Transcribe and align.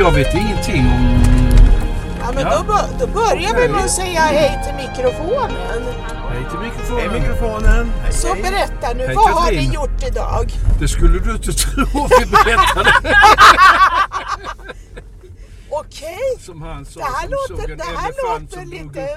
Jag 0.00 0.12
vet 0.12 0.34
ingenting 0.34 0.80
om... 0.86 1.20
Ja, 2.20 2.32
men 2.34 2.42
Ja. 2.42 2.58
Då, 2.58 2.64
bör- 2.64 2.98
då 3.00 3.06
börjar 3.06 3.54
vi 3.60 3.68
med 3.68 3.84
att 3.84 3.90
säga 3.90 4.20
hej 4.20 4.60
till 4.64 4.74
mikrofonen. 4.74 5.82
Hej 6.30 6.44
till 6.50 6.58
mikrofonen. 6.58 7.10
Hej 7.10 7.20
mikrofonen! 7.20 7.90
Hej, 8.02 8.12
Så 8.12 8.34
hej. 8.34 8.42
berätta 8.42 8.94
nu, 8.96 9.06
Hej, 9.06 9.14
vad 9.16 9.30
har 9.30 9.40
Katrin. 9.42 9.68
ni 9.68 9.74
gjort 9.74 10.08
idag? 10.08 10.52
Det 10.80 10.88
skulle 10.88 11.18
du 11.18 11.30
inte 11.30 11.52
tro 11.52 11.84
vi 12.20 12.26
berättade. 12.30 12.90
Okej, 15.70 16.18
Som 16.38 16.62
han 16.62 16.84
sa 16.84 17.00
det 17.00 17.06
här 17.06 17.28
som 17.28 17.36
såg 17.48 17.58
låter, 17.58 17.72
en 17.72 17.78
det 17.78 17.84
här 17.84 17.92
elefant 18.08 18.42
låter 18.42 18.60
som 18.62 18.70
lite, 18.70 19.08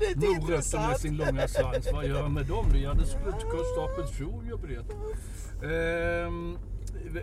lite 0.00 0.40
morötter 0.40 0.88
med 0.88 1.00
sin 1.00 1.16
långa 1.16 1.48
svans. 1.48 1.88
Vad 1.92 2.06
gör 2.06 2.18
jag 2.18 2.30
med 2.30 2.46
dem? 2.46 2.66
Ja, 2.74 2.92
det 2.94 3.06
skulle 3.06 3.26
inte 3.26 3.46
kosta 3.46 4.18
kjol 4.18 4.44
jag 4.48 4.60
berättar. 4.60 4.96
Ehm, 6.26 6.58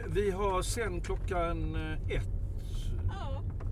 vi- 0.07 0.31
har 0.31 0.61
sen 0.61 1.01
klockan 1.01 1.75
eh, 1.75 2.15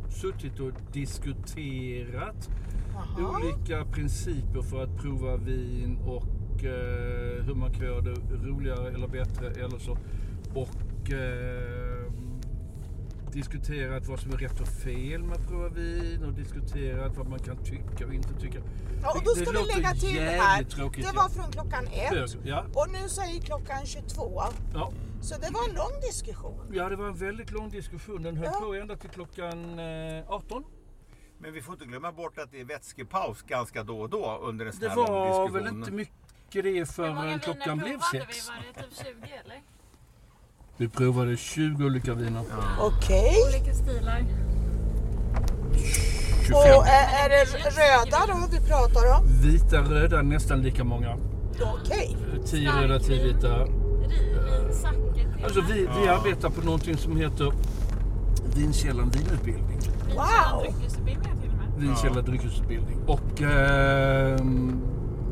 suttit 0.10 0.60
och 0.60 0.71
diskuterat 0.92 2.50
Jaha. 2.94 3.40
olika 3.40 3.86
principer 3.86 4.62
för 4.62 4.84
att 4.84 4.98
prova 4.98 5.38
vin 5.38 5.98
och 6.05 6.63
eh, 6.63 7.44
hur 7.46 7.55
man 7.55 7.73
kan 7.73 7.86
göra 7.86 8.02
det 8.02 8.16
roligare 8.48 8.94
eller 8.94 9.08
bättre 9.08 9.52
eller 9.52 9.80
så. 9.80 9.98
Och 10.54 11.12
eh, 11.13 12.12
diskuterat 13.34 14.08
vad 14.08 14.20
som 14.20 14.34
är 14.34 14.38
rätt 14.38 14.59
och 14.62 14.68
fel 14.68 15.24
med 15.24 15.38
att 15.38 15.48
prova 15.48 15.70
vin 15.70 16.24
och 16.24 16.34
diskuterat 16.34 17.18
vad 17.18 17.27
man 17.30 17.40
kan 17.40 17.58
tycka 17.58 18.05
och 18.08 18.13
inte 18.13 18.34
tycka. 18.34 18.60
Ja, 19.02 19.12
och 19.12 19.24
då 19.26 19.34
Det 19.34 19.41
ska 19.41 19.52
vi 19.52 19.58
låter 19.58 19.76
lägga 19.76 19.91
till 19.91 20.21
här. 20.21 20.66
Det 20.96 21.16
var 21.16 21.30
från 21.30 21.52
klockan 21.52 21.84
ett 21.88 22.38
ja. 22.44 22.66
och 22.74 22.88
nu 22.91 23.10
så 23.10 23.21
är 23.21 23.41
klockan 23.41 23.85
22. 23.85 24.41
Ja. 24.74 24.91
Så 25.23 25.36
det 25.38 25.50
var 25.54 25.70
en 25.70 25.76
lång 25.76 26.02
diskussion. 26.02 26.72
ja, 26.73 26.90
det 26.90 26.95
var 26.95 27.08
en 27.08 27.16
väldigt 27.16 27.52
lång 27.52 27.70
diskussion. 27.70 28.23
Den 28.23 28.38
höll 28.38 28.45
Ja. 28.54 28.59
på 28.59 28.73
ända 28.73 28.95
till 28.95 29.09
klockan 29.09 29.80
eh, 29.80 30.23
18. 30.32 30.63
Men 31.40 31.54
vi 31.54 31.62
får 31.62 31.73
inte 31.73 31.86
glömma 31.86 32.12
bort 32.12 32.38
att 32.40 32.52
det 32.52 32.59
är 32.62 32.66
vätskepaus 32.66 33.41
ganska 33.41 33.84
då 33.84 33.99
och 33.99 34.10
då 34.10 34.40
under 34.44 34.66
en 34.66 34.71
sån 34.74 34.82
Det 34.82 34.90
här 34.90 34.96
lång 34.96 35.05
var 35.12 35.27
diskussion. 35.27 35.54
väl 35.54 35.68
inte 35.77 35.91
mycket 35.91 36.63
det 36.63 36.85
förrän 36.91 37.40
klockan 37.40 37.77
blev 37.77 37.99
sex. 38.12 38.48
Var 38.49 38.55
det 38.76 38.82
typ 38.84 38.98
20 38.98 39.34
eller? 39.46 39.62
Vi 40.77 40.90
provade 40.90 41.38
20 41.38 41.85
olika 41.85 42.13
viner. 42.13 42.44
Okej. 42.79 43.35
Olika 43.49 43.74
stilar. 43.74 44.24
25. 46.48 46.55
Och 46.55 46.88
är, 46.88 47.26
är 47.26 47.29
det 47.29 47.46
röda 47.70 48.26
då 48.27 48.48
vi 48.51 48.68
pratar 48.68 49.18
om? 49.18 49.41
Vita, 49.41 49.77
röda, 49.82 50.21
nästan 50.21 50.62
lika 50.62 50.84
många. 50.84 51.18
Okej. 51.62 52.18
10 52.46 52.71
röda, 52.71 52.99
10 52.99 53.24
vita. 53.24 53.68
Alltså 55.44 55.62
vi, 55.62 55.88
vi 56.02 56.08
arbetar 56.08 56.49
på 56.49 56.62
någonting 56.66 56.98
som 56.98 57.18
heter 57.18 57.54
Vinkällan 58.55 59.10
vinutbildning. 59.10 59.80
Wow. 60.16 60.62
Dryckesutbildningar 60.62 61.35
till 61.41 61.50
och 61.50 61.58
med. 61.58 61.82
Vinkälla 61.88 62.22
dryckesutbildning. 62.22 62.98
Och 63.08 63.41
ehm, 63.41 64.81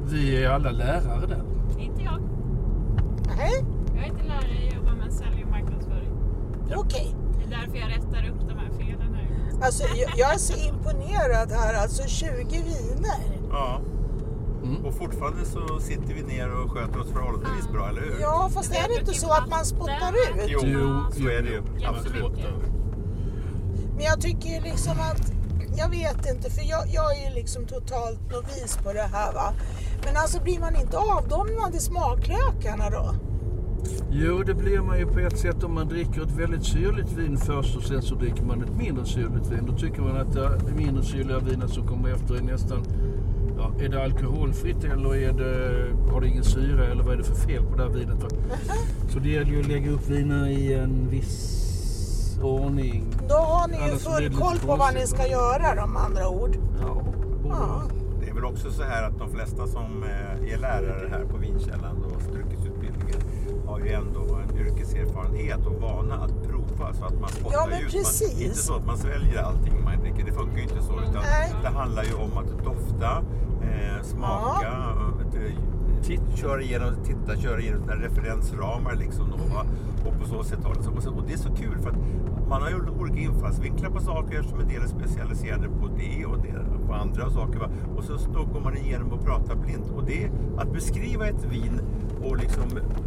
vi 0.06 0.44
är 0.44 0.50
alla 0.50 0.72
lärare 0.72 1.26
där. 1.28 1.44
Inte 1.80 2.02
jag. 2.03 2.22
Nej, 3.38 3.66
Jag 3.95 4.03
är 4.03 4.08
inte 4.08 4.23
lärare, 4.23 4.64
jag 4.66 4.73
jobbar 4.76 4.92
med 4.92 5.14
sälj 5.14 5.44
och 5.44 5.50
marknadsföring. 5.52 6.12
okej. 6.75 7.16
Det 7.38 7.56
är 7.56 7.59
därför 7.59 7.78
jag 7.78 7.90
rättar 7.90 8.30
upp 8.30 8.48
de 8.50 8.58
här 8.58 8.70
felen 8.78 9.14
här. 9.16 9.66
Alltså 9.66 9.84
jag, 9.84 10.12
jag 10.18 10.34
är 10.34 10.38
så 10.38 10.53
imponerad 10.68 11.52
här. 11.52 11.73
Alltså 11.81 12.03
20 12.08 12.28
viner. 12.64 13.22
Ja. 13.50 13.81
Mm. 14.64 14.86
Och 14.86 14.94
fortfarande 14.94 15.45
så 15.45 15.80
sitter 15.80 16.14
vi 16.14 16.22
ner 16.22 16.50
och 16.50 16.72
sköter 16.72 17.00
oss 17.00 17.12
förhållandevis 17.12 17.70
bra, 17.72 17.90
eller 17.90 18.02
hur? 18.02 18.20
Ja, 18.22 18.50
fast 18.54 18.72
är 18.72 18.88
det 18.88 19.00
inte 19.00 19.14
så 19.14 19.31
att 19.31 19.50
man 19.50 19.66
spottar 19.66 20.12
ut? 20.12 20.45
Jo, 20.48 20.59
Jo, 20.64 21.03
så 21.12 21.22
är 21.30 21.42
det 21.42 21.50
ju. 21.50 21.62
Absolut. 21.86 22.45
Men 23.95 24.03
jag 24.03 24.22
tycker 24.22 24.50
ju 24.50 24.62
liksom 24.62 24.92
att, 24.92 25.34
jag 25.78 25.90
vet 25.90 26.26
inte 26.34 26.50
för 26.50 26.70
jag, 26.70 26.84
jag 26.88 27.18
är 27.18 27.30
ju 27.30 27.36
liksom 27.36 27.66
totalt 27.66 28.20
novis 28.31 28.78
på 28.84 28.94
det 28.94 29.09
här 29.14 29.34
va. 29.34 29.53
Men 30.06 30.18
alltså 30.18 30.44
blir 30.44 30.59
man 30.59 30.75
inte 30.75 30.98
avdomnad 30.98 31.75
i 31.75 31.80
smaklökarna 31.80 32.90
då? 32.90 33.16
Jo, 34.12 34.44
det 34.44 34.53
blir 34.53 34.81
man 34.81 35.00
ju 35.00 35.06
på 35.06 35.19
ett 35.19 35.40
sätt 35.40 35.64
om 35.64 35.74
man 35.74 35.88
dricker 35.88 36.22
ett 36.22 36.31
väldigt 36.31 36.66
syrligt 36.66 37.12
vin 37.12 37.38
först 37.38 37.78
och 37.78 37.84
sen 37.84 38.02
så 38.02 38.16
dricker 38.16 38.44
man 38.44 38.64
ett 38.64 38.78
mindre 38.78 39.06
syrligt 39.06 39.47
vin. 39.52 39.66
Då 39.68 39.78
tycker 39.78 40.02
man 40.02 40.18
att 40.18 40.34
det 40.34 40.75
mindre 40.75 41.03
syrliga 41.03 41.40
vinet 41.40 41.69
som 41.69 41.88
kommer 41.88 42.09
efter 42.09 42.35
är 42.35 42.41
nästan... 42.41 42.85
Ja, 43.61 43.85
är 43.85 43.89
det 43.89 44.03
alkoholfritt 44.03 44.83
eller 44.83 45.16
är 45.16 45.33
det, 45.33 46.11
har 46.11 46.22
det 46.22 46.27
ingen 46.27 46.44
syra 46.44 46.85
eller 46.88 47.03
vad 47.03 47.13
är 47.13 47.17
det 47.17 47.23
för 47.23 47.35
fel 47.35 47.63
på 47.66 47.75
det 47.75 47.83
här 47.83 47.89
vinet? 47.89 48.33
Så 49.09 49.19
det 49.19 49.29
gäller 49.29 49.51
ju 49.51 49.59
att 49.59 49.67
lägga 49.67 49.91
upp 49.91 50.09
viner 50.09 50.47
i 50.47 50.73
en 50.73 51.09
viss 51.09 52.38
ordning. 52.44 53.16
Då 53.29 53.35
har 53.35 53.67
ni 53.67 53.77
ju 53.91 53.97
full 53.97 54.39
koll 54.41 54.57
på 54.59 54.75
vad 54.75 54.94
ni 54.94 55.07
ska 55.07 55.27
göra 55.27 55.75
de 55.75 55.97
andra 55.97 56.29
ord. 56.29 56.57
Ja, 56.81 57.01
Ja. 57.49 57.81
Det 58.22 58.29
är 58.29 58.33
väl 58.33 58.45
också 58.45 58.72
så 58.72 58.83
här 58.83 59.03
att 59.07 59.17
de 59.19 59.29
flesta 59.31 59.67
som 59.67 60.03
eh, 60.03 60.53
är 60.53 60.57
lärare 60.57 61.07
här 61.11 61.23
på 61.25 61.38
Vinkällan 61.38 62.03
och 62.03 62.33
dryckesutbildningen 62.33 63.19
har 63.67 63.79
ju 63.79 63.89
ändå 63.91 64.39
en 64.49 64.57
yrkeserfarenhet 64.57 65.66
och 65.66 65.81
vana 65.81 66.16
att 66.16 66.43
prova 66.47 66.93
så 66.93 67.05
att 67.05 67.19
man 67.22 67.29
spottar 67.29 67.57
Ja, 67.57 67.67
men 67.69 67.81
ut. 67.81 67.91
precis. 67.91 68.33
Man, 68.33 68.41
inte 68.43 68.57
så 68.57 68.75
att 68.75 68.85
man 68.85 68.97
sväljer 68.97 69.41
allting 69.43 69.83
man 69.83 69.99
dricker, 70.01 70.25
det 70.25 70.31
funkar 70.31 70.57
ju 70.57 70.63
inte 70.63 70.81
så. 70.81 70.93
Utan 70.93 71.13
Nej. 71.23 71.53
det 71.63 71.69
handlar 71.69 72.03
ju 72.03 72.13
om 72.13 72.38
att 72.38 72.63
dofta, 72.66 73.23
eh, 73.72 74.02
smaka, 74.04 74.72
vet 75.18 75.32
du, 75.32 75.52
titt, 76.04 76.22
köra 76.38 76.62
igenom, 76.62 76.90
titta, 77.04 77.36
köra 77.42 77.59
igenom 77.59 77.90
här 77.90 77.96
referensramar 77.98 78.96
liksom. 78.96 79.30
Då, 79.30 79.56
va? 79.56 79.66
och 80.06 80.20
på 80.20 80.26
så 80.28 80.44
sätt 80.44 80.64
ha 80.64 80.74
det. 80.74 80.84
Så- 80.84 80.92
Och, 80.92 81.04
så, 81.04 81.12
och 81.14 81.24
det 81.28 81.34
är 81.34 81.38
så 81.38 81.54
kul 81.56 81.78
för 81.82 81.90
att 81.90 81.98
man 82.50 82.62
har 82.62 82.70
ju 82.70 82.76
olika 83.00 83.20
infallsvinklar 83.20 83.90
på 83.90 84.00
saker 84.00 84.40
eftersom 84.40 84.59
en 84.59 84.68
del 84.68 84.82
är 84.84 84.88
specialiserade 84.88 85.68
på 85.70 85.88
det 85.98 86.26
och 86.26 86.38
det 86.38 86.66
på 86.88 86.94
andra 86.94 87.30
saker. 87.30 87.59
Va? 87.59 87.70
Och 87.98 88.04
så 88.04 88.14
då 88.34 88.46
går 88.46 88.59
man 88.62 88.78
igenom 88.78 89.12
och 89.12 89.26
pratar 89.26 89.56
blint. 89.56 89.90
Och 89.96 90.03
det, 90.06 90.30
att 90.58 90.74
beskriva 90.74 91.28
ett 91.28 91.46
vin 91.50 91.82
och 92.24 92.38
liksom 92.38 92.64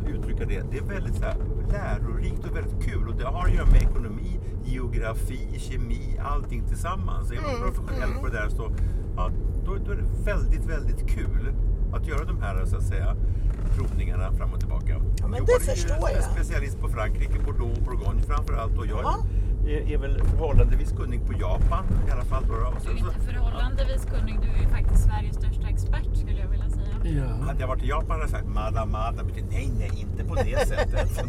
uttrycka 0.08 0.44
det, 0.44 0.62
det 0.70 0.78
är 0.78 0.82
väldigt 0.82 1.14
så 1.14 1.24
här, 1.24 1.36
lärorikt 1.72 2.44
och 2.50 2.56
väldigt 2.56 2.84
kul. 2.84 3.08
Och 3.08 3.14
det 3.16 3.24
har 3.26 3.44
att 3.46 3.54
göra 3.54 3.66
med 3.66 3.82
ekonomi, 3.82 4.40
geografi, 4.64 5.58
kemi, 5.58 6.18
allting 6.24 6.62
tillsammans. 6.68 7.30
Är 7.30 7.36
man 7.36 7.60
professionell 7.72 8.14
på 8.20 8.26
det 8.26 8.32
där 8.32 8.48
så 8.48 8.70
ja, 9.16 9.30
då, 9.64 9.76
då 9.86 9.92
är 9.92 9.96
det 9.96 10.30
väldigt, 10.32 10.64
väldigt 10.66 11.08
kul 11.08 11.52
att 11.92 12.06
göra 12.06 12.24
de 12.24 12.40
här 12.40 12.64
så 12.64 12.76
att 12.76 12.82
säga 12.82 13.16
provningarna 13.76 14.32
fram 14.32 14.52
och 14.52 14.60
tillbaka. 14.60 14.88
Ja, 15.20 15.26
men 15.28 15.32
Jag 15.38 15.46
det 15.46 15.52
var 15.52 15.60
ju 15.60 15.64
förstår 15.66 16.10
jag. 16.14 16.24
specialist 16.24 16.80
på 16.80 16.88
Frankrike, 16.88 17.38
Bordeaux 17.46 17.78
och 17.78 17.84
Bourgogne 17.84 18.22
framför 18.22 18.54
allt. 18.54 18.78
Och 18.78 18.86
jag 18.86 19.00
Ja. 19.02 19.18
är, 19.66 19.92
är 19.92 19.98
väl 19.98 20.20
förhållandevis 20.22 20.92
kunnig 20.92 21.26
på 21.26 21.32
Japan 21.32 21.84
i 22.08 22.10
alla 22.10 22.24
fall. 22.24 22.44
Då. 22.48 22.54
Och 22.54 22.74
Du 22.74 22.80
sen 22.86 22.96
är 22.96 23.00
så, 23.00 23.06
inte 23.06 23.20
förhållandevis 23.20 24.04
kunnig, 24.04 24.38
du 24.42 24.48
är 24.48 24.62
ju 24.62 24.68
faktiskt 24.68 25.04
Sveriges 25.04 25.36
största 25.36 25.68
expert 25.68 26.16
skulle 26.16 26.40
jag 26.40 26.48
vilja 26.48 26.68
säga. 26.70 26.84
Ja. 27.04 27.44
hade 27.46 27.60
jag 27.60 27.68
varit 27.68 27.82
i 27.82 27.88
Japan 27.88 28.10
hade 28.10 28.22
jag 28.22 28.30
sagt 28.30 28.48
mada 28.48 28.86
mada. 28.86 29.22
Men 29.24 29.44
nej, 29.50 29.70
nej, 29.78 29.90
inte 29.96 30.24
på 30.24 30.34
det 30.34 30.68
sättet. 30.72 31.10
Så 31.10 31.22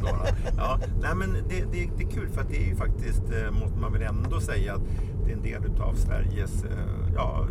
ja, 0.57 0.79
nej, 1.02 1.16
men 1.16 1.34
det, 1.50 1.59
det, 1.72 1.90
det 1.97 2.03
är 2.03 2.09
kul 2.09 2.29
för 2.29 2.41
att 2.41 2.50
det 2.50 2.57
är 2.63 2.67
ju 2.67 2.75
faktiskt, 2.75 3.23
eh, 3.31 3.52
måste 3.62 3.78
man 3.79 3.94
väl 3.94 4.02
ändå 4.02 4.40
säga, 4.41 4.73
att 4.73 4.81
det 5.25 5.31
är 5.31 5.35
en 5.35 5.44
del 5.44 5.81
av 5.81 5.94
Sveriges 5.96 6.63
eh, 6.63 6.69
ja, 7.16 7.46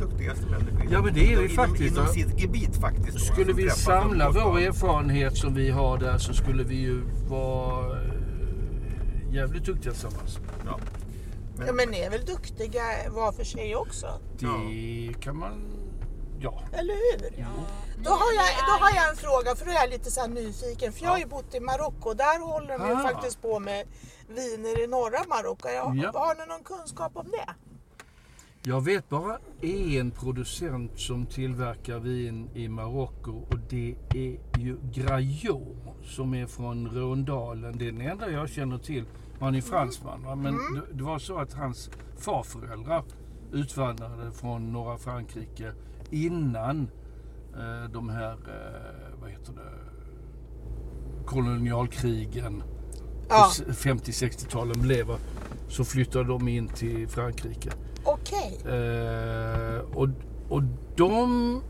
duktigaste 0.00 0.46
människor. 0.46 0.86
Ja, 0.92 1.02
men 1.02 1.14
det 1.14 1.20
är 1.20 1.32
inom, 1.32 1.48
faktiskt, 1.48 1.96
Inom 1.96 2.06
sitt 2.08 2.40
gebit 2.40 2.76
faktiskt. 2.80 3.12
då, 3.18 3.18
Skulle 3.18 3.46
som 3.46 3.56
vi 3.56 3.70
samla 3.70 4.28
och- 4.28 4.34
vår 4.34 4.58
erfarenhet 4.58 5.36
som 5.36 5.54
vi 5.54 5.70
har 5.70 5.98
där 5.98 6.18
så 6.18 6.34
skulle 6.34 6.62
vi 6.64 6.74
ju 6.74 7.00
vara 7.28 7.96
eh, 8.02 9.34
jävligt 9.34 9.64
duktiga 9.64 9.92
tillsammans. 9.92 10.38
Ja. 10.66 10.78
Men- 11.56 11.66
Ja, 11.66 11.72
men 11.72 11.88
ni 11.88 12.00
är 12.00 12.10
väl 12.10 12.24
duktiga 12.24 12.82
var 13.10 13.32
för 13.32 13.44
sig 13.44 13.76
också? 13.76 14.06
Det 14.38 15.14
kan 15.20 15.36
man... 15.36 15.76
Ja. 16.42 16.62
Eller 16.72 16.94
hur? 16.94 17.44
Då, 18.04 18.10
har 18.10 18.32
jag, 18.36 18.46
då 18.68 18.84
har 18.84 18.90
jag 18.94 19.10
en 19.10 19.16
fråga, 19.16 19.56
för 19.56 19.64
då 19.66 19.70
är 19.70 19.74
jag 19.74 19.90
lite 19.90 20.10
så 20.10 20.20
här 20.20 20.28
nyfiken. 20.28 20.92
För 20.92 21.02
jag 21.04 21.10
har 21.10 21.18
ju 21.18 21.26
bott 21.26 21.54
i 21.54 21.60
Marocko. 21.60 22.14
Där 22.14 22.40
håller 22.52 22.78
de 22.78 22.86
ju 22.86 22.92
Ah. 22.94 23.02
faktiskt 23.02 23.42
på 23.42 23.58
med 23.58 23.86
viner 24.28 24.84
i 24.84 24.86
norra 24.86 25.24
Marocko. 25.28 25.68
Ja. 25.68 25.84
Har 26.14 26.34
ni 26.34 26.46
någon 26.46 26.64
kunskap 26.64 27.12
om 27.14 27.26
det? 27.30 27.54
Jag 28.62 28.84
vet 28.84 29.08
bara 29.08 29.38
en 29.62 30.10
producent 30.10 31.00
som 31.00 31.26
tillverkar 31.26 31.98
vin 31.98 32.48
i 32.54 32.68
Marocko 32.68 33.32
och 33.32 33.58
det 33.68 33.94
är 34.14 34.38
ju 34.58 34.78
Graillot 34.92 35.76
som 36.02 36.34
är 36.34 36.46
från 36.46 36.88
Råndalen. 36.88 37.78
Det 37.78 37.88
är 37.88 37.92
den 37.92 38.00
enda 38.00 38.30
jag 38.30 38.48
känner 38.48 38.78
till. 38.78 39.04
Han 39.40 39.54
är 39.54 39.60
fransman 39.60 40.22
va? 40.22 40.34
men 40.34 40.54
det, 40.54 40.82
det 40.92 41.02
var 41.02 41.18
så 41.18 41.38
att 41.38 41.52
hans 41.52 41.90
farföräldrar 42.16 43.04
utvandrade 43.52 44.32
från 44.32 44.72
norra 44.72 44.98
Frankrike 44.98 45.72
innan 46.10 46.90
eh, 47.54 47.90
de 47.92 48.08
här, 48.08 48.32
eh, 48.32 49.20
vad 49.20 49.30
heter 49.30 49.52
det, 49.52 49.72
kolonialkrigen 51.26 52.62
Ja, 53.28 53.50
på 53.66 53.72
50-60-talen 53.72 54.80
blev. 54.80 55.06
Så 55.68 55.84
flyttade 55.84 56.24
de 56.24 56.48
in 56.48 56.68
till 56.68 57.08
Frankrike. 57.08 57.70
Okej. 58.04 58.58
Eh, 58.64 59.80
och, 59.94 60.08
och 60.48 60.62
de 60.96 61.60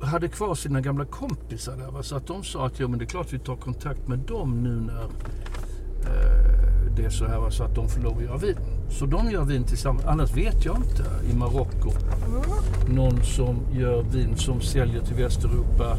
hade 0.00 0.28
kvar 0.28 0.54
sina 0.54 0.80
gamla 0.80 1.04
kompisar 1.04 1.76
där. 1.76 1.90
Va? 1.90 2.02
Så 2.02 2.16
att 2.16 2.26
de 2.26 2.44
sa 2.44 2.66
att 2.66 2.80
ja, 2.80 2.88
men 2.88 2.98
det 2.98 3.04
är 3.04 3.06
klart 3.06 3.32
vi 3.32 3.38
tar 3.38 3.56
kontakt 3.56 4.08
med 4.08 4.18
dem 4.18 4.62
nu 4.62 4.80
när 4.92 5.02
eh, 5.02 6.62
det 6.96 7.04
är 7.04 7.10
så 7.10 7.26
här 7.26 7.38
va, 7.38 7.50
så 7.50 7.64
att 7.64 7.74
de 7.74 7.88
får 7.88 8.00
lov 8.00 8.16
att 8.16 8.22
göra 8.24 8.36
vin. 8.36 8.56
Så 8.90 9.06
de 9.06 9.30
gör 9.30 9.44
vin 9.44 9.64
tillsammans. 9.64 10.06
Annars 10.06 10.36
vet 10.36 10.64
jag 10.64 10.76
inte 10.76 11.04
i 11.32 11.36
Marocko 11.36 11.90
någon 12.88 13.22
som 13.22 13.56
gör 13.72 14.02
vin 14.02 14.36
som 14.36 14.60
säljer 14.60 15.00
till 15.00 15.16
Västeuropa. 15.16 15.96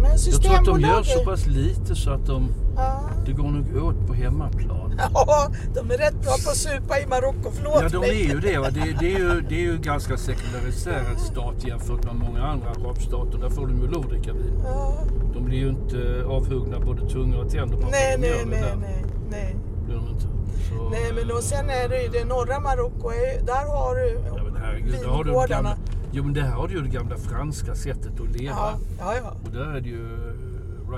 Men 0.00 0.10
Jag 0.30 0.42
tror 0.42 0.54
att 0.54 0.64
de 0.64 0.80
gör 0.80 1.02
så 1.02 1.24
pass 1.24 1.46
lite 1.46 1.94
så 1.96 2.10
att 2.10 2.26
de, 2.26 2.48
Ja. 2.76 3.00
det 3.26 3.32
går 3.32 3.48
nog 3.48 3.84
åt 3.84 4.06
på 4.06 4.14
hemmaplan. 4.14 5.00
ja, 5.14 5.50
de 5.74 5.90
är 5.90 5.98
rätt 5.98 6.14
bra 6.22 6.30
på 6.44 6.50
att 6.50 6.56
supa 6.56 7.00
i 7.00 7.06
Marocko. 7.06 7.50
Förlåt 7.52 7.82
Ja, 7.82 7.88
de 7.88 8.04
är 8.04 8.32
ju 8.34 8.40
det. 8.40 8.58
Va? 8.58 8.70
Det, 8.70 8.96
det, 9.00 9.14
är 9.14 9.18
ju, 9.18 9.40
det 9.48 9.54
är 9.54 9.60
ju 9.72 9.78
ganska 9.78 10.16
sekulariserad 10.16 11.18
stat 11.18 11.54
jämfört 11.66 12.04
med 12.04 12.14
många 12.14 12.42
andra 12.42 12.70
arabstater. 12.70 13.38
Där 13.38 13.48
får 13.48 13.66
de 13.66 13.80
ju 13.80 13.86
lov 13.88 14.08
dricka 14.08 14.32
vin. 14.32 14.60
Ja. 14.64 14.94
De 15.34 15.44
blir 15.44 15.58
ju 15.58 15.68
inte 15.68 16.24
avhuggna 16.28 16.80
både 16.80 17.08
tunga 17.08 17.38
och 17.38 17.50
tänder 17.50 17.76
på 17.76 17.88
Nej, 17.90 18.14
att 18.14 18.20
de 18.22 18.28
nej, 18.28 18.38
det 18.44 18.50
nej, 18.50 18.60
där. 18.60 18.76
nej, 18.76 19.04
nej. 19.30 19.56
Blir 19.86 19.96
de 19.96 20.08
inte. 20.08 20.26
Så, 20.68 20.88
Nej, 20.90 21.12
men 21.14 21.36
och 21.36 21.42
sen 21.42 21.70
är 21.70 21.88
det 21.88 22.02
ju 22.02 22.08
det 22.08 22.24
norra 22.24 22.60
Marocko. 22.60 23.10
Där 23.46 23.66
har 23.76 23.94
du 23.96 24.20
Ja, 24.36 24.42
men 24.44 24.62
herregud, 24.62 24.92
där 25.02 25.08
har 25.08 25.24
du 25.24 25.30
vingårdarna. 25.30 25.68
gamla, 25.68 25.76
jo, 26.12 26.24
men 26.24 26.34
där 26.34 26.42
har 26.42 26.68
du 26.68 26.74
ju 26.74 26.82
det 26.82 26.88
gamla 26.88 27.16
franska 27.16 27.74
sättet 27.74 28.20
att 28.20 28.36
leva. 28.40 28.54
Ja, 28.54 28.78
ja, 28.98 29.16
ja. 29.16 29.36
Och 29.44 29.50
där 29.50 29.76
är 29.76 29.80
det 29.80 29.88
ju 29.88 30.04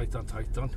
eh, 0.04 0.24
tajtan. 0.32 0.68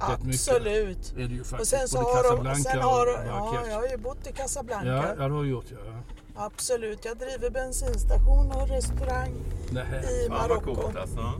Rätt 0.00 0.22
mycket. 0.24 0.48
Absolut. 0.48 1.14
Är 1.16 1.28
det 1.28 1.34
ju 1.34 1.40
Och 1.40 1.66
sen 1.66 1.88
så 1.88 1.98
Både 1.98 2.10
har 2.16 2.22
de... 2.22 2.28
Casablanca 2.28 2.70
Sen 2.70 2.80
har, 2.80 3.06
och 3.06 3.12
de- 3.12 3.26
ja, 3.28 3.64
jag 3.68 3.76
har 3.76 3.88
ju 3.88 3.96
bott 3.96 4.26
i 4.26 4.32
Casablanca. 4.32 4.86
Ja, 4.86 5.04
ja, 5.08 5.14
det 5.14 5.22
har 5.22 5.42
du 5.42 5.48
gjort 5.50 5.64
ja. 5.70 5.92
Absolut. 6.36 7.04
Jag 7.04 7.16
driver 7.18 7.50
bensinstation 7.50 8.50
och 8.52 8.68
restaurang 8.68 9.32
Nej, 9.70 9.84
i 10.26 10.28
Marocko. 10.28 10.74
coolt 10.74 10.96
alltså. 10.96 11.32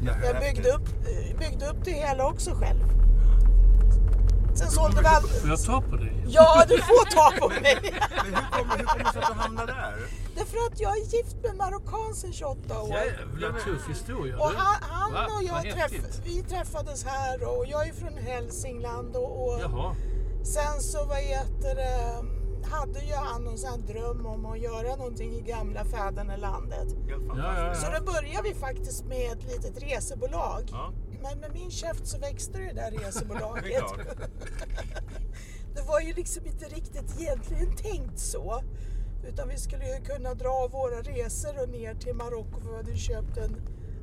nej. 0.00 0.14
Jag 0.24 0.40
byggde 0.40 0.70
upp, 0.72 0.88
byggde 1.38 1.66
upp 1.66 1.84
det 1.84 1.90
hela 1.90 2.28
också 2.28 2.50
själv. 2.54 2.80
Sen 4.56 4.70
sålde 4.70 5.00
vi 5.00 5.06
allt. 5.06 5.30
Får 5.40 5.48
jag 5.50 5.62
ta 5.64 5.80
på 5.80 5.96
dig? 5.96 6.12
Ja, 6.28 6.64
du 6.68 6.76
får 6.82 7.10
ta 7.10 7.30
på 7.40 7.48
mig. 7.48 7.78
Men 8.24 8.34
hur 8.34 8.50
kommer 8.50 8.78
hur 8.78 8.84
kommer 8.84 9.04
det 9.04 9.12
sig 9.12 9.22
att 9.22 9.28
du 9.28 9.40
hamnade 9.40 9.72
där? 9.72 9.96
Därför 10.36 10.58
att 10.72 10.80
jag 10.80 10.92
är 10.96 11.04
gift 11.16 11.36
med 11.42 11.50
en 11.50 11.56
marockan 11.56 12.14
sedan 12.14 12.32
28 12.32 12.82
år. 12.82 12.88
Jävla 12.90 13.52
tuff 13.52 13.88
historia 13.88 14.36
Och 14.38 14.50
han, 14.56 14.76
han 14.82 15.36
och 15.36 15.42
jag 15.42 15.62
träff, 15.74 15.92
vi 16.24 16.42
träffades 16.42 17.04
här 17.04 17.58
och 17.58 17.64
jag 17.68 17.88
är 17.88 17.92
från 17.92 18.16
Hälsingland 18.18 19.16
och, 19.16 19.44
och 19.48 19.60
Jaha. 19.60 19.94
sen 20.42 20.80
så 20.80 21.04
vad 21.04 21.16
heter 21.18 21.74
det, 21.74 22.24
hade 22.70 23.00
ju 23.00 23.14
han 23.14 23.44
någon 23.44 23.58
sån 23.58 23.70
här 23.70 23.78
dröm 23.78 24.26
om 24.26 24.46
att 24.46 24.58
göra 24.58 24.96
någonting 24.96 25.32
i 25.34 25.40
gamla 25.40 25.84
fädernelandet. 25.84 26.88
Helt 27.08 27.22
Ja, 27.28 27.34
fantastiskt. 27.34 27.86
Så 27.86 27.98
då 27.98 28.12
började 28.12 28.48
vi 28.48 28.54
faktiskt 28.54 29.04
med 29.04 29.32
ett 29.32 29.44
litet 29.44 29.82
resebolag. 29.82 30.62
Ja. 30.72 30.92
Men 31.22 31.38
med 31.38 31.52
min 31.52 31.70
käft 31.70 32.06
så 32.06 32.18
växte 32.18 32.58
det 32.58 32.72
där 32.72 32.90
resebolaget. 33.04 33.84
Det 35.74 35.82
var 35.82 36.00
ju 36.00 36.12
liksom 36.14 36.46
inte 36.46 36.64
riktigt 36.64 37.20
egentligen 37.20 37.76
tänkt 37.76 38.18
så. 38.18 38.62
Utan 39.28 39.48
vi 39.48 39.56
skulle 39.56 39.84
ju 39.96 40.04
kunna 40.04 40.34
dra 40.34 40.68
våra 40.72 41.02
resor 41.02 41.62
och 41.62 41.68
ner 41.68 41.94
till 41.94 42.14
Marocko 42.14 42.60
för 42.60 42.70
vi 42.70 42.76
hade 42.76 42.96
köpt 42.96 43.36
en 43.36 43.60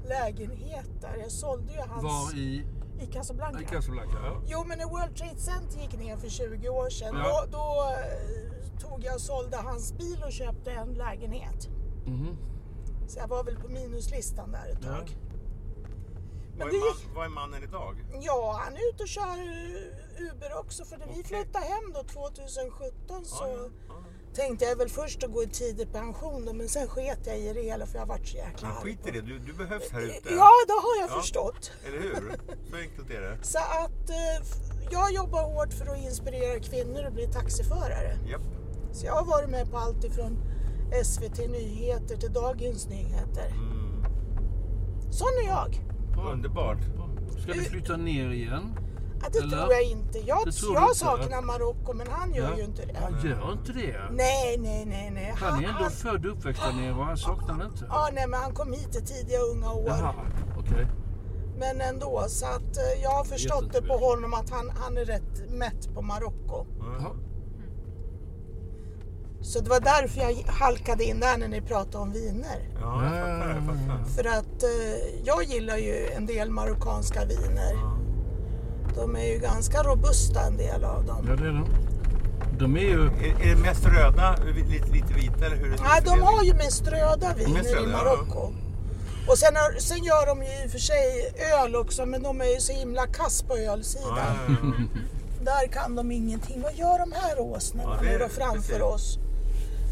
lägenhet 0.07 0.89
där. 1.01 1.15
Jag 1.21 1.31
sålde 1.31 1.73
ju 1.73 1.79
hans 1.79 2.03
Var 2.03 2.37
i, 2.39 2.65
i 3.01 3.05
Casablanca. 3.13 3.61
i 3.61 3.65
Casablanca? 3.65 4.17
Ja. 4.23 4.41
Jo 4.45 4.63
men 4.67 4.77
när 4.77 4.85
World 4.85 5.15
Trade 5.15 5.39
Center 5.39 5.79
gick 5.81 5.99
ner 5.99 6.17
för 6.17 6.29
20 6.29 6.69
år 6.69 6.89
sedan 6.89 7.15
Ja. 7.17 7.45
då, 7.51 7.57
då 7.57 7.91
eh, 7.91 8.89
tog 8.89 9.03
jag 9.03 9.15
och 9.15 9.21
sålde 9.21 9.57
hans 9.57 9.93
bil 9.97 10.23
och 10.25 10.31
köpte 10.31 10.71
en 10.71 10.93
lägenhet. 10.93 11.67
Mhm. 12.05 12.37
Så 13.07 13.19
jag 13.19 13.27
var 13.27 13.43
väl 13.43 13.55
på 13.55 13.67
minuslistan 13.67 14.51
där 14.51 14.71
ett 14.71 14.79
Ja. 14.81 14.97
Men 16.57 16.67
Vad 16.67 16.75
är, 16.75 16.79
man, 16.79 17.15
vad 17.15 17.25
är 17.25 17.29
mannen 17.29 17.63
idag? 17.63 17.95
ja, 18.21 18.59
han 18.63 18.73
är 18.73 18.89
ute 18.93 19.03
och 19.03 19.09
kör 19.09 19.37
Uber 20.19 20.57
också 20.59 20.85
för 20.85 20.97
när 20.97 21.05
vi 21.05 21.11
Okej. 21.11 21.23
flyttade 21.23 21.65
hem 21.65 21.93
då 21.93 22.03
2017 22.03 23.25
så 23.25 23.43
Ja, 23.43 23.69
ja, 23.87 23.93
tänkte 24.35 24.65
jag 24.65 24.75
väl 24.75 24.89
först 24.89 25.23
att 25.23 25.31
gå 25.31 25.43
i 25.43 25.47
tidig 25.47 25.91
pension 25.93 26.45
då, 26.45 26.53
men 26.53 26.69
sen 26.69 26.87
sket 26.87 27.19
jag 27.25 27.39
i 27.39 27.53
det 27.53 27.61
hela 27.61 27.85
för 27.85 27.97
jag 27.99 28.05
varit 28.05 28.27
så 28.27 28.37
jäkla 28.37 28.67
Men 28.67 28.77
skit 28.77 29.07
i 29.07 29.11
det, 29.11 29.21
du, 29.21 29.39
du 29.39 29.53
behövs 29.53 29.89
här 29.91 30.01
ute. 30.01 30.33
Ja, 30.33 30.49
det 30.67 30.73
har 30.73 31.01
jag 31.01 31.09
Ja. 31.09 31.21
förstått. 31.21 31.71
Eller 31.87 31.99
hur? 31.99 32.37
Så 32.69 32.75
enkelt 32.75 33.09
är 33.09 33.21
det. 33.21 33.37
Så 33.43 33.57
att 33.59 34.09
eh, 34.09 34.47
jag 34.91 35.11
jobbar 35.13 35.43
hårt 35.43 35.73
för 35.73 35.85
att 35.85 35.97
inspirera 35.97 36.59
kvinnor 36.59 37.03
att 37.03 37.13
bli 37.13 37.27
taxiförare. 37.27 38.17
Japp. 38.27 38.41
Så 38.91 39.05
jag 39.05 39.13
har 39.13 39.25
varit 39.25 39.49
med 39.49 39.71
på 39.71 39.77
allt 39.77 40.03
ifrån 40.03 40.37
SVT 41.05 41.37
Nyheter 41.37 42.17
till 42.17 42.33
Dagens 42.33 42.87
Nyheter. 42.89 43.47
Mm. 43.47 44.03
Sån 45.11 45.27
är 45.43 45.47
jag. 45.47 45.79
Underbart. 46.31 46.77
Ska 47.39 47.53
du 47.53 47.61
flytta 47.63 47.97
ner 47.97 48.29
igen? 48.29 48.75
Ja, 49.21 49.29
det 49.33 49.39
Eller? 49.39 49.57
tror 49.57 49.71
jag 49.73 49.83
inte. 49.83 50.19
Jag, 50.19 50.39
jag 50.73 50.95
saknar 50.95 51.41
Marocko 51.41 51.93
men 51.93 52.07
han 52.11 52.33
gör 52.33 52.49
Ja. 52.51 52.57
ju 52.57 52.63
inte 52.63 52.85
det. 52.85 52.97
Han 53.01 53.13
gör 53.29 53.51
inte 53.51 53.71
det. 53.73 53.95
Nej, 54.11 54.57
nej, 54.59 54.85
nej, 54.85 55.11
nej. 55.13 55.33
Han 55.37 55.63
är 55.63 55.67
ändå 55.67 55.89
född 55.89 56.25
och 56.25 56.31
uppväxt 56.31 56.61
där 56.63 56.81
nere 56.81 56.93
och 56.93 57.05
han 57.05 57.17
saknar 57.17 57.57
det 57.57 57.65
inte. 57.65 57.85
Ja, 57.89 58.09
nej, 58.13 58.27
men 58.27 58.39
han 58.39 58.53
kom 58.53 58.73
hit 58.73 58.95
i 58.95 59.05
tidiga 59.05 59.39
unga 59.39 59.71
år. 59.71 59.87
Jaha, 59.87 60.13
okej. 60.59 60.87
Men 61.57 61.81
ändå, 61.81 62.25
så 62.27 62.45
att 62.45 62.77
eh, 62.77 63.01
jag 63.03 63.09
har 63.09 63.23
förstått 63.23 63.73
det 63.73 63.81
på 63.81 63.93
honom 63.97 64.33
att 64.33 64.49
han, 64.49 64.69
han 64.69 64.97
är 64.97 65.05
rätt 65.05 65.49
mätt 65.51 65.93
på 65.95 66.01
Marocko. 66.01 66.65
Jaha. 66.79 67.11
Så 69.43 69.59
det 69.59 69.69
var 69.69 69.79
därför 69.79 70.21
jag 70.21 70.33
halkade 70.47 71.03
in 71.03 71.19
där 71.19 71.37
när 71.37 71.47
ni 71.47 71.61
pratade 71.61 71.97
om 71.97 72.11
viner. 72.11 72.69
Ja, 72.81 73.03
jag 73.03 73.11
fattar. 73.11 73.49
Jag 73.55 73.65
fattar. 73.65 74.05
För 74.15 74.23
att 74.29 74.63
eh, 74.63 75.19
jag 75.25 75.43
gillar 75.43 75.77
ju 75.77 76.07
en 76.15 76.25
del 76.25 76.49
marockanska 76.49 77.25
viner. 77.25 77.77
De 78.95 79.15
är 79.15 79.25
ju 79.33 79.37
ganska 79.39 79.83
robusta 79.83 80.41
en 80.41 80.57
del 80.57 80.83
av 80.83 81.05
dem. 81.05 81.25
Ja, 81.29 81.35
det 81.35 81.47
är 81.47 81.51
de. 81.51 81.65
De 82.59 82.77
är 82.77 82.81
ju... 82.81 83.05
Är, 83.07 83.41
är 83.51 83.55
det 83.55 83.61
mest 83.61 83.85
röda, 83.85 84.35
lite, 84.55 84.91
lite 84.91 85.13
vita 85.13 85.45
eller 85.45 85.55
hur? 85.55 85.65
är 85.73 85.77
det? 85.77 85.83
Nej, 85.83 86.01
de 86.05 86.21
har 86.21 86.43
ju 86.43 86.53
mest 86.53 86.87
röda 86.87 87.33
viner 87.33 87.53
Mest 87.53 87.73
röda, 87.73 87.87
i 87.87 87.91
ja. 87.91 87.97
Marocko. 87.97 88.53
Och 89.27 89.37
sen, 89.37 89.55
har- 89.55 89.79
sen 89.79 90.03
gör 90.03 90.25
de 90.25 90.43
ju 90.43 90.63
i 90.63 90.67
och 90.67 90.71
för 90.71 90.79
sig 90.79 91.33
öl 91.63 91.75
också, 91.75 92.05
men 92.05 92.23
de 92.23 92.41
är 92.41 92.45
ju 92.45 92.59
så 92.59 92.73
himla 92.73 93.07
kass 93.07 93.41
på 93.43 93.57
ölsidan. 93.57 94.17
Ja, 94.17 94.25
ja, 94.47 94.55
ja. 94.63 94.83
Där 95.45 95.67
kan 95.67 95.95
de 95.95 96.11
ingenting. 96.11 96.61
Vad 96.61 96.73
gör 96.75 96.99
de 96.99 97.11
här 97.11 97.39
åsnorna 97.39 97.97
Ja, 98.01 98.11
nu 98.11 98.17
då 98.17 98.29
framför 98.29 98.61
precis. 98.61 98.81
oss? 98.81 99.19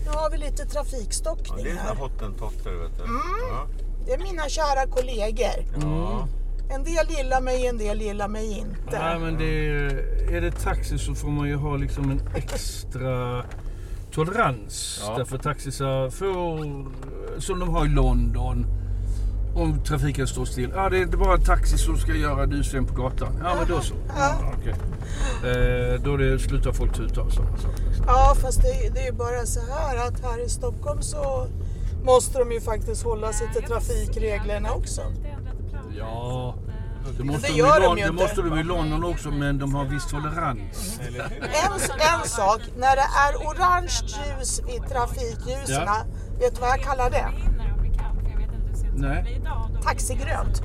Nu 0.06 0.10
har 0.12 0.30
vi 0.32 0.38
lite 0.38 0.64
Ja, 0.64 0.70
trafikstockning 0.70 1.64
det 1.64 1.70
är 1.72 1.76
här. 1.76 1.96
hottentotter 1.96 2.72
vet 2.72 2.98
du. 2.98 3.04
Mm. 3.04 3.18
Ja. 3.50 3.68
Det 4.06 4.12
är 4.14 4.18
mina 4.18 4.50
kära 4.50 4.88
kollegor. 4.88 5.66
Ja. 5.82 6.28
En 6.70 6.84
del 6.84 7.10
gillar 7.18 7.42
mig, 7.42 7.68
en 7.68 7.78
del 7.78 8.02
gillar 8.02 8.28
mig 8.28 8.58
inte. 8.58 9.00
Nej, 9.00 9.20
men 9.20 9.38
det 9.38 9.68
är, 9.68 10.32
är 10.34 10.42
det 10.42 10.52
taxi 10.52 10.98
så 10.98 11.16
får 11.16 11.28
man 11.28 11.48
ju 11.48 11.56
ha 11.56 11.76
liksom 11.78 12.12
en 12.12 12.22
extra 12.36 13.44
tolerans. 14.12 15.04
Ja. 15.08 15.18
Därför 15.18 15.38
taxisar 15.38 16.10
får, 16.10 16.86
som 17.42 17.60
de 17.60 17.70
har 17.70 17.86
i 17.86 17.90
London, 17.90 18.66
om 19.56 19.84
trafiken 19.84 20.28
står 20.28 20.46
still. 20.46 20.72
Ja, 20.76 20.90
det 20.90 20.98
är 20.98 21.02
inte 21.02 21.18
bara 21.18 21.34
en 21.34 21.44
taxi 21.44 21.78
som 21.78 21.98
ska 21.98 22.14
göra 22.16 22.44
en 22.44 22.52
U-sväng 22.54 22.86
på 22.86 23.02
gatan. 23.02 23.40
Ja, 23.44 23.56
men 23.60 23.68
då 23.68 23.82
så. 23.82 23.94
Ja, 24.18 24.36
okej. 24.60 24.74
eh, 24.74 26.02
då 26.04 26.14
är 26.14 26.18
det, 26.18 26.40
slutar 26.40 26.72
folk 26.72 26.94
tuta 26.96 27.22
och 27.22 27.32
sådana 27.32 27.58
saker. 27.58 27.84
Ja, 28.08 28.36
fast 28.42 28.62
det, 28.62 28.90
det 28.94 29.00
är 29.00 29.06
ju 29.06 29.12
bara 29.12 29.46
så 29.46 29.60
här 29.60 30.08
att 30.08 30.20
här 30.24 30.46
i 30.46 30.50
Stockholm 30.50 31.02
så 31.02 31.48
måste 32.04 32.40
de 32.40 32.52
ju 32.52 32.62
faktiskt 32.62 33.04
hålla 33.04 33.34
sig 33.34 33.48
till 33.54 33.64
trafikreglerna 33.64 34.72
också. 34.74 35.02
Ja, 35.98 36.56
det 37.06 37.18
Det 37.18 37.24
måste, 37.24 37.48
de, 37.48 37.54
gör 37.54 37.78
i 37.78 37.82
de 37.82 37.86
Lon- 37.88 37.98
ju 37.98 38.06
det 38.06 38.12
måste 38.12 38.42
de 38.42 38.60
i 38.60 38.64
London 38.64 39.04
också, 39.04 39.32
men 39.32 39.58
de 39.58 39.76
har 39.76 39.86
viss 39.86 40.08
tolerans. 40.08 41.00
Hur? 41.02 41.22
En, 41.22 42.22
en 42.22 42.28
sak, 42.30 42.62
när 42.78 42.96
det 42.96 43.02
är 43.28 43.36
orange 43.36 43.92
ljus 44.40 44.62
vid 44.68 44.90
trafikljusen, 44.90 45.84
Ja. 45.86 45.98
vet 46.40 46.56
du 46.56 46.62
vad 46.62 46.70
jag 46.70 46.80
kallar 46.84 47.10
det? 47.10 47.28
Nej. 48.96 49.42
Taxigrönt. 49.84 50.64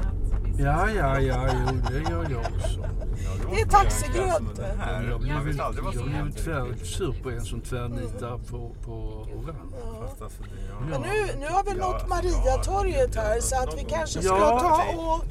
Ja, 0.58 0.90
ja, 0.90 1.20
ja, 1.20 1.46
jo, 1.52 1.80
det 1.90 2.10
gör 2.10 2.26
jag 2.30 2.40
också. 2.40 2.80
Ja, 2.80 3.50
Det 3.54 3.60
är 3.60 3.66
taxigrönt. 3.66 4.60
Jag 5.10 5.20
blev 5.20 5.34
händer. 5.34 6.42
tvär, 6.42 6.84
sur 6.84 7.22
på 7.22 7.30
en 7.30 7.44
som 7.44 7.60
tvärnitar 7.60 8.38
på, 8.50 8.74
på 8.84 8.92
orange. 9.36 9.76
Fast 10.00 10.22
alltså, 10.22 10.42
ja. 10.70 10.88
Men 10.90 11.00
nu, 11.00 11.38
nu 11.40 11.46
har 11.46 11.64
vi 11.64 11.70
Ja, 11.70 11.76
nått 11.86 11.94
alltså, 11.94 12.08
Mariatorget 12.08 13.10
ja, 13.14 13.20
här 13.22 13.40
så 13.40 13.56
att 13.62 13.78
vi 13.78 13.84
kanske 13.84 14.22
ska 14.22 14.38
Ja. 14.38 14.60
ta 14.60 15.00
och 15.00 15.24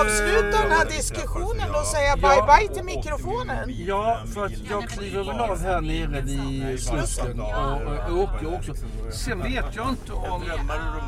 avsluta 0.00 0.62
den 0.62 0.70
här 0.72 0.86
diskussionen 0.86 1.70
och 1.70 1.86
säga 1.86 2.08
Ja. 2.08 2.16
bye 2.16 2.42
bye 2.66 2.74
till 2.76 2.84
mikrofonen. 2.84 3.70
Ja, 3.86 4.18
för 4.34 4.46
att 4.46 4.52
jag 4.70 4.88
kliver 4.88 5.24
väl 5.24 5.40
av 5.40 5.58
här 5.60 5.80
nere 5.80 6.20
vid 6.20 6.82
Slussen 6.82 7.40
och, 7.40 8.12
och 8.12 8.18
åker 8.18 8.54
också. 8.54 8.72
Sen 9.10 9.42
vet 9.42 9.64
jag 9.76 9.88
inte 9.88 10.12
om... 10.12 10.42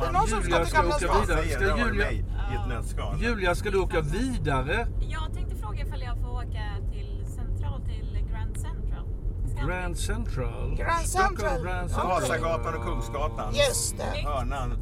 Det 0.01 0.05
är 0.07 0.11
någon 0.11 0.27
som 0.27 0.41
ska 0.43 0.51
Julia 0.51 0.65
ska 0.65 0.79
åka 0.87 1.21
vidare. 1.21 1.47
Ska 1.49 1.77
Julia, 1.77 2.07
i 2.51 2.55
ett 2.55 2.67
nötskal. 2.69 3.15
Julia, 3.21 3.55
ska 3.55 3.69
du 3.69 3.77
åka 3.79 4.01
vidare? 4.01 4.87
Jag 4.99 5.33
tänkte 5.33 5.55
fråga 5.55 5.79
ifall 5.85 6.01
jag 6.01 6.17
får 6.21 6.29
åka 6.33 6.63
till 6.91 7.25
Central, 7.35 7.81
till 7.85 8.19
Grand 8.31 8.57
Central. 8.57 9.05
Grand 9.67 9.97
Central. 9.97 10.75
Grand 10.77 11.07
Central. 11.07 11.63
Grand 11.63 11.89
Central. 11.91 12.07
Vasagatan 12.21 12.75
och 12.75 12.83
Kungsgatan. 12.85 13.53
Just 13.55 13.97
det. 13.97 14.27
Hörnan. 14.29 14.77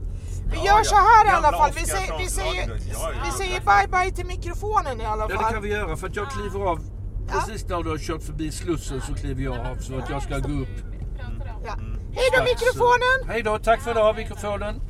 Vi 0.52 0.58
gör 0.58 0.84
så 0.84 0.96
här 0.96 1.26
i 1.26 1.30
alla 1.30 1.52
fall. 1.52 1.72
Vi 1.76 1.82
säger, 1.86 2.18
vi 2.18 2.28
säger, 2.28 2.74
vi 3.26 3.32
säger 3.32 3.60
bye 3.60 3.88
bye 3.92 4.12
till 4.12 4.26
mikrofonen 4.26 5.02
i 5.02 5.06
alla 5.06 5.24
Ja, 5.24 5.28
det 5.28 5.34
fall. 5.44 5.54
kan 5.54 5.62
vi 5.62 5.70
göra 5.70 5.98
för 5.98 6.08
att 6.08 6.16
jag 6.16 6.32
kliver 6.32 6.60
av 6.60 6.80
precis 7.28 7.70
när 7.70 7.84
du 7.84 7.90
har 7.90 7.98
kört 7.98 8.24
förbi 8.24 8.52
Slussen 8.52 9.02
så 9.02 9.14
kliver 9.14 9.44
jag 9.44 9.60
av 9.60 9.76
så 9.76 9.98
att 9.98 10.10
jag 10.10 10.24
ska 10.24 10.40
gå 10.40 10.50
upp. 10.62 10.78
Ja. 11.66 11.74
Hej 12.14 12.30
då 12.38 12.44
mikrofonen! 12.44 13.28
Hej 13.28 13.44
då, 13.44 13.58
tack 13.60 13.82
för 13.82 13.92
idag 13.92 14.16
mikrofonen. 14.16 14.82